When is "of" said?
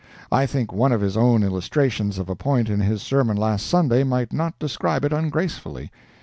0.91-1.01, 2.17-2.27